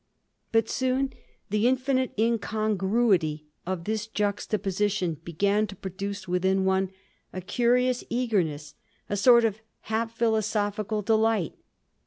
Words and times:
But 0.51 0.67
soon 0.67 1.13
the 1.51 1.67
infinite 1.67 2.11
incongruity 2.17 3.45
of 3.67 3.83
this 3.83 4.07
juxtaposition 4.07 5.19
began 5.23 5.67
to 5.67 5.75
produce 5.75 6.27
within 6.27 6.65
one 6.65 6.89
a 7.31 7.39
curious 7.39 8.03
eagerness, 8.09 8.73
a 9.11 9.15
sort 9.15 9.45
of 9.45 9.59
half 9.81 10.17
philosophical 10.17 11.03
delight. 11.03 11.53